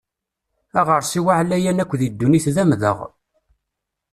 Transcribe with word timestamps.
Aɣersiw 0.79 1.25
aɛlayen 1.33 1.81
akk 1.83 1.91
deg 1.99 2.11
ddunit 2.11 2.45
d 2.55 2.57
amdeɣ. 2.61 2.97